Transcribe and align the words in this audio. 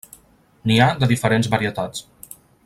N'hi 0.71 0.77
ha 0.85 0.87
de 1.03 1.09
diferents 1.11 1.51
varietats. 1.57 2.09